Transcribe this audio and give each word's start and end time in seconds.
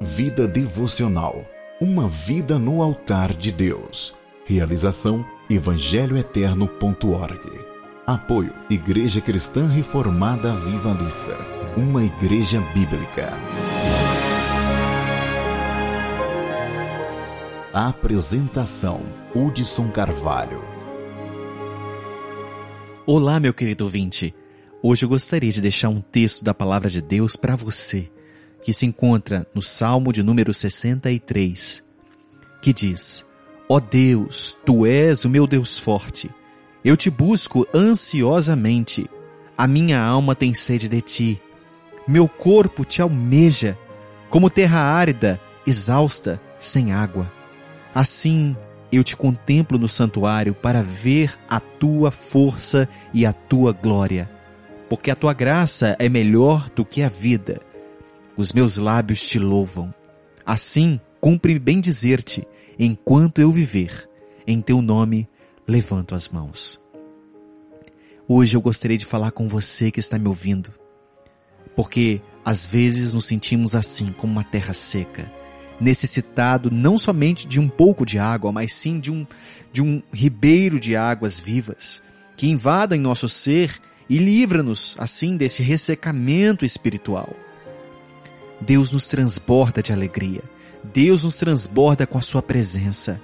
Vida 0.00 0.48
devocional. 0.48 1.46
Uma 1.80 2.08
vida 2.08 2.58
no 2.58 2.82
altar 2.82 3.32
de 3.32 3.52
Deus. 3.52 4.12
Realização 4.44 5.24
evangelhoeterno.org. 5.48 7.40
Apoio 8.04 8.52
Igreja 8.68 9.20
Cristã 9.20 9.68
Reformada 9.68 10.52
Vivalista. 10.52 11.38
Uma 11.76 12.02
igreja 12.02 12.60
bíblica. 12.74 13.32
Apresentação 17.72 19.00
Hudson 19.32 19.90
Carvalho. 19.90 20.60
Olá, 23.06 23.38
meu 23.38 23.54
querido 23.54 23.84
ouvinte. 23.84 24.34
Hoje 24.82 25.04
eu 25.04 25.08
gostaria 25.08 25.52
de 25.52 25.60
deixar 25.60 25.88
um 25.88 26.00
texto 26.00 26.42
da 26.42 26.52
palavra 26.52 26.90
de 26.90 27.00
Deus 27.00 27.36
para 27.36 27.54
você, 27.54 28.10
que 28.64 28.72
se 28.72 28.86
encontra 28.86 29.46
no 29.54 29.60
Salmo 29.60 30.10
de 30.10 30.22
número 30.22 30.52
63, 30.54 31.84
que 32.62 32.72
diz: 32.72 33.24
Ó 33.68 33.76
oh 33.76 33.80
Deus, 33.80 34.56
tu 34.64 34.86
és 34.86 35.24
o 35.26 35.28
meu 35.28 35.46
Deus 35.46 35.78
forte. 35.78 36.30
Eu 36.82 36.96
te 36.96 37.10
busco 37.10 37.66
ansiosamente. 37.74 39.08
A 39.56 39.66
minha 39.66 40.00
alma 40.00 40.34
tem 40.34 40.54
sede 40.54 40.88
de 40.88 41.00
ti. 41.00 41.40
Meu 42.08 42.26
corpo 42.26 42.84
te 42.84 43.00
almeja, 43.00 43.78
como 44.28 44.50
terra 44.50 44.80
árida, 44.80 45.40
exausta, 45.66 46.40
sem 46.58 46.92
água. 46.92 47.30
Assim 47.94 48.56
eu 48.90 49.04
te 49.04 49.16
contemplo 49.16 49.78
no 49.78 49.88
santuário 49.88 50.54
para 50.54 50.82
ver 50.82 51.34
a 51.48 51.60
tua 51.60 52.10
força 52.10 52.88
e 53.12 53.26
a 53.26 53.32
tua 53.32 53.72
glória, 53.72 54.30
porque 54.88 55.10
a 55.10 55.16
tua 55.16 55.32
graça 55.32 55.96
é 55.98 56.08
melhor 56.08 56.70
do 56.70 56.84
que 56.84 57.02
a 57.02 57.08
vida. 57.08 57.60
Os 58.36 58.52
meus 58.52 58.76
lábios 58.76 59.20
te 59.20 59.38
louvam. 59.38 59.94
Assim, 60.44 61.00
cumpre 61.20 61.58
bem 61.58 61.80
dizer-te, 61.80 62.46
enquanto 62.78 63.40
eu 63.40 63.52
viver, 63.52 64.08
em 64.46 64.60
teu 64.60 64.82
nome 64.82 65.28
levanto 65.66 66.14
as 66.14 66.28
mãos. 66.28 66.80
Hoje 68.28 68.56
eu 68.56 68.60
gostaria 68.60 68.98
de 68.98 69.06
falar 69.06 69.30
com 69.30 69.48
você 69.48 69.90
que 69.90 70.00
está 70.00 70.18
me 70.18 70.28
ouvindo, 70.28 70.72
porque 71.76 72.20
às 72.44 72.66
vezes 72.66 73.12
nos 73.12 73.26
sentimos 73.26 73.74
assim, 73.74 74.12
como 74.12 74.32
uma 74.32 74.44
terra 74.44 74.72
seca 74.72 75.30
necessitado 75.80 76.70
não 76.70 76.96
somente 76.98 77.46
de 77.46 77.58
um 77.58 77.68
pouco 77.68 78.04
de 78.04 78.18
água, 78.18 78.52
mas 78.52 78.72
sim 78.72 79.00
de 79.00 79.10
um, 79.10 79.26
de 79.72 79.82
um 79.82 80.02
ribeiro 80.12 80.78
de 80.78 80.96
águas 80.96 81.38
vivas, 81.38 82.02
que 82.36 82.48
invada 82.48 82.96
em 82.96 83.00
nosso 83.00 83.28
ser 83.28 83.80
e 84.08 84.18
livra-nos, 84.18 84.94
assim, 84.98 85.36
desse 85.36 85.62
ressecamento 85.62 86.64
espiritual. 86.64 87.34
Deus 88.64 88.90
nos 88.90 89.04
transborda 89.04 89.82
de 89.82 89.92
alegria. 89.92 90.42
Deus 90.82 91.22
nos 91.24 91.34
transborda 91.34 92.06
com 92.06 92.18
a 92.18 92.22
sua 92.22 92.42
presença. 92.42 93.20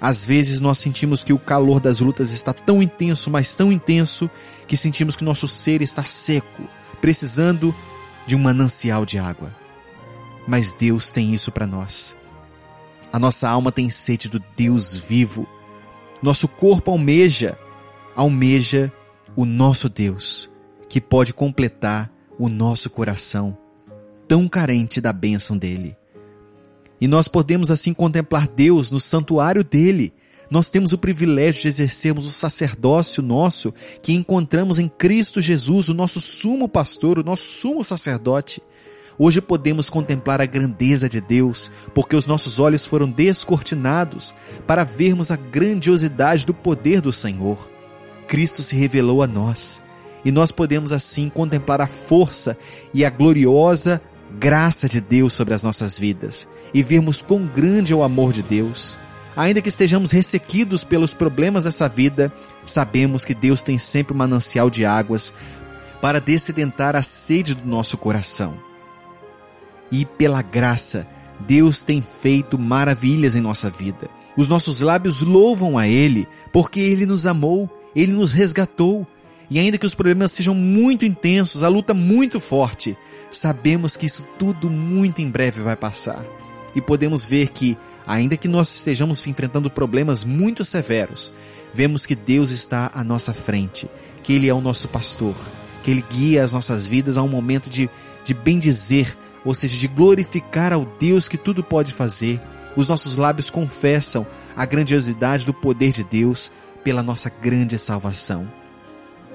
Às 0.00 0.24
vezes 0.24 0.58
nós 0.58 0.78
sentimos 0.78 1.24
que 1.24 1.32
o 1.32 1.38
calor 1.38 1.80
das 1.80 2.00
lutas 2.00 2.32
está 2.32 2.52
tão 2.52 2.82
intenso, 2.82 3.30
mas 3.30 3.52
tão 3.52 3.72
intenso, 3.72 4.30
que 4.66 4.76
sentimos 4.76 5.16
que 5.16 5.24
nosso 5.24 5.48
ser 5.48 5.82
está 5.82 6.04
seco, 6.04 6.62
precisando 7.00 7.74
de 8.26 8.36
um 8.36 8.38
manancial 8.38 9.04
de 9.04 9.18
água 9.18 9.52
mas 10.48 10.72
Deus 10.72 11.10
tem 11.10 11.34
isso 11.34 11.52
para 11.52 11.66
nós. 11.66 12.16
A 13.12 13.18
nossa 13.18 13.46
alma 13.46 13.70
tem 13.70 13.90
sede 13.90 14.30
do 14.30 14.42
Deus 14.56 14.96
vivo. 14.96 15.46
Nosso 16.22 16.48
corpo 16.48 16.90
almeja, 16.90 17.58
almeja 18.16 18.90
o 19.36 19.44
nosso 19.44 19.90
Deus, 19.90 20.50
que 20.88 21.02
pode 21.02 21.34
completar 21.34 22.10
o 22.38 22.48
nosso 22.48 22.88
coração, 22.88 23.56
tão 24.28 24.46
carente 24.46 25.00
da 25.00 25.12
bênção 25.12 25.56
dele. 25.56 25.96
E 27.00 27.08
nós 27.08 27.26
podemos 27.26 27.70
assim 27.70 27.94
contemplar 27.94 28.46
Deus 28.46 28.90
no 28.90 29.00
santuário 29.00 29.64
dele. 29.64 30.12
Nós 30.50 30.68
temos 30.68 30.92
o 30.92 30.98
privilégio 30.98 31.62
de 31.62 31.68
exercermos 31.68 32.26
o 32.26 32.30
sacerdócio 32.30 33.22
nosso 33.22 33.72
que 34.02 34.12
encontramos 34.12 34.78
em 34.78 34.88
Cristo 34.88 35.40
Jesus, 35.40 35.88
o 35.88 35.94
nosso 35.94 36.20
sumo 36.20 36.68
pastor, 36.68 37.18
o 37.18 37.24
nosso 37.24 37.44
sumo 37.44 37.82
sacerdote. 37.82 38.62
Hoje 39.18 39.40
podemos 39.40 39.88
contemplar 39.88 40.40
a 40.40 40.46
grandeza 40.46 41.08
de 41.08 41.20
Deus, 41.20 41.70
porque 41.94 42.14
os 42.14 42.26
nossos 42.26 42.60
olhos 42.60 42.86
foram 42.86 43.10
descortinados 43.10 44.32
para 44.66 44.84
vermos 44.84 45.30
a 45.30 45.36
grandiosidade 45.36 46.46
do 46.46 46.54
poder 46.54 47.00
do 47.00 47.10
Senhor. 47.10 47.68
Cristo 48.28 48.62
se 48.62 48.76
revelou 48.76 49.22
a 49.22 49.26
nós, 49.26 49.82
e 50.24 50.30
nós 50.30 50.52
podemos 50.52 50.92
assim 50.92 51.28
contemplar 51.28 51.80
a 51.80 51.86
força 51.88 52.56
e 52.94 53.04
a 53.04 53.10
gloriosa 53.10 54.00
graça 54.38 54.88
de 54.88 55.00
Deus 55.00 55.32
sobre 55.32 55.54
as 55.54 55.62
nossas 55.62 55.98
vidas 55.98 56.48
e 56.74 56.82
vermos 56.82 57.22
quão 57.22 57.46
grande 57.46 57.92
é 57.92 57.96
o 57.96 58.02
amor 58.02 58.32
de 58.32 58.42
Deus. 58.42 58.98
Ainda 59.36 59.62
que 59.62 59.68
estejamos 59.68 60.10
ressequidos 60.10 60.84
pelos 60.84 61.14
problemas 61.14 61.64
dessa 61.64 61.88
vida, 61.88 62.32
sabemos 62.66 63.24
que 63.24 63.34
Deus 63.34 63.62
tem 63.62 63.78
sempre 63.78 64.12
um 64.12 64.18
manancial 64.18 64.68
de 64.68 64.84
águas 64.84 65.32
para 66.00 66.20
descedentar 66.20 66.96
a 66.96 67.02
sede 67.02 67.54
do 67.54 67.66
nosso 67.66 67.96
coração 67.96 68.68
e 69.90 70.04
pela 70.04 70.42
graça, 70.42 71.06
Deus 71.40 71.82
tem 71.82 72.02
feito 72.22 72.58
maravilhas 72.58 73.34
em 73.36 73.40
nossa 73.40 73.70
vida. 73.70 74.08
Os 74.36 74.48
nossos 74.48 74.80
lábios 74.80 75.20
louvam 75.20 75.78
a 75.78 75.88
Ele, 75.88 76.28
porque 76.52 76.80
Ele 76.80 77.06
nos 77.06 77.26
amou, 77.26 77.68
Ele 77.94 78.12
nos 78.12 78.32
resgatou. 78.32 79.06
E 79.50 79.58
ainda 79.58 79.78
que 79.78 79.86
os 79.86 79.94
problemas 79.94 80.32
sejam 80.32 80.54
muito 80.54 81.04
intensos, 81.04 81.62
a 81.62 81.68
luta 81.68 81.94
muito 81.94 82.38
forte, 82.38 82.96
sabemos 83.30 83.96
que 83.96 84.06
isso 84.06 84.26
tudo 84.38 84.70
muito 84.70 85.20
em 85.20 85.30
breve 85.30 85.60
vai 85.60 85.76
passar. 85.76 86.24
E 86.74 86.80
podemos 86.80 87.24
ver 87.24 87.48
que, 87.50 87.76
ainda 88.06 88.36
que 88.36 88.48
nós 88.48 88.74
estejamos 88.74 89.26
enfrentando 89.26 89.70
problemas 89.70 90.24
muito 90.24 90.64
severos, 90.64 91.32
vemos 91.72 92.06
que 92.06 92.14
Deus 92.14 92.50
está 92.50 92.90
à 92.94 93.02
nossa 93.02 93.32
frente, 93.32 93.88
que 94.22 94.32
Ele 94.32 94.48
é 94.48 94.54
o 94.54 94.60
nosso 94.60 94.88
pastor, 94.88 95.34
que 95.82 95.90
Ele 95.90 96.04
guia 96.10 96.44
as 96.44 96.52
nossas 96.52 96.86
vidas 96.86 97.16
a 97.16 97.22
um 97.22 97.28
momento 97.28 97.68
de, 97.68 97.88
de 98.24 98.34
bendizer 98.34 99.16
ou 99.44 99.54
seja, 99.54 99.76
de 99.78 99.88
glorificar 99.88 100.72
ao 100.72 100.84
Deus 100.84 101.28
que 101.28 101.38
tudo 101.38 101.62
pode 101.62 101.92
fazer. 101.92 102.40
Os 102.76 102.88
nossos 102.88 103.16
lábios 103.16 103.50
confessam 103.50 104.26
a 104.56 104.64
grandiosidade 104.64 105.44
do 105.44 105.54
poder 105.54 105.92
de 105.92 106.04
Deus 106.04 106.50
pela 106.84 107.02
nossa 107.02 107.30
grande 107.30 107.78
salvação. 107.78 108.46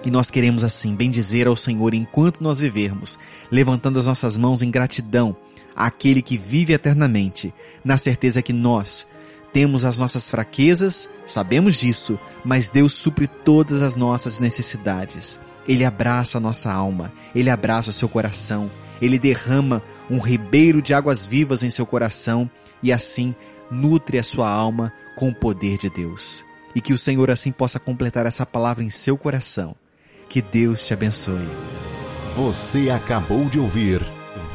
E 0.05 0.11
nós 0.11 0.29
queremos 0.29 0.63
assim 0.63 0.95
bendizer 0.95 1.47
ao 1.47 1.55
Senhor 1.55 1.93
enquanto 1.93 2.43
nós 2.43 2.57
vivermos, 2.57 3.17
levantando 3.49 3.99
as 3.99 4.05
nossas 4.05 4.37
mãos 4.37 4.61
em 4.61 4.69
gratidão 4.69 5.35
àquele 5.75 6.21
que 6.21 6.37
vive 6.37 6.73
eternamente, 6.73 7.53
na 7.83 7.97
certeza 7.97 8.41
que 8.41 8.53
nós 8.53 9.07
temos 9.53 9.85
as 9.85 9.97
nossas 9.97 10.29
fraquezas, 10.29 11.07
sabemos 11.27 11.79
disso, 11.79 12.19
mas 12.43 12.69
Deus 12.69 12.93
supre 12.93 13.27
todas 13.27 13.83
as 13.83 13.95
nossas 13.95 14.39
necessidades. 14.39 15.39
Ele 15.67 15.85
abraça 15.85 16.39
a 16.39 16.41
nossa 16.41 16.73
alma, 16.73 17.13
ele 17.35 17.51
abraça 17.51 17.91
o 17.91 17.93
seu 17.93 18.09
coração, 18.09 18.69
ele 18.99 19.19
derrama 19.19 19.81
um 20.09 20.19
ribeiro 20.19 20.81
de 20.81 20.93
águas 20.93 21.25
vivas 21.25 21.63
em 21.63 21.69
seu 21.69 21.85
coração 21.85 22.49
e 22.81 22.91
assim 22.91 23.35
nutre 23.69 24.17
a 24.17 24.23
sua 24.23 24.49
alma 24.49 24.91
com 25.15 25.29
o 25.29 25.35
poder 25.35 25.77
de 25.77 25.89
Deus. 25.89 26.43
E 26.75 26.81
que 26.81 26.91
o 26.91 26.97
Senhor 26.97 27.29
assim 27.29 27.51
possa 27.51 27.79
completar 27.79 28.25
essa 28.25 28.45
palavra 28.45 28.83
em 28.83 28.89
seu 28.89 29.15
coração. 29.17 29.75
Que 30.33 30.41
Deus 30.41 30.83
te 30.83 30.93
abençoe. 30.95 31.47
Você 32.35 32.89
acabou 32.89 33.45
de 33.45 33.59
ouvir 33.59 34.03